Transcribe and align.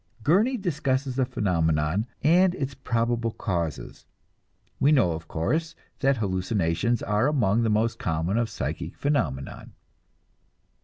Gurney 0.23 0.57
discusses 0.57 1.15
the 1.15 1.27
phenomenon 1.27 2.07
and 2.23 2.55
its 2.55 2.73
probable 2.73 3.29
causes. 3.29 4.07
We 4.79 4.91
know, 4.91 5.11
of 5.11 5.27
course, 5.27 5.75
that 5.99 6.17
hallucinations 6.17 7.03
are 7.03 7.27
among 7.27 7.61
the 7.61 7.69
most 7.69 7.99
common 7.99 8.39
of 8.39 8.49
psychic 8.49 8.95
phenomenon. 8.97 9.73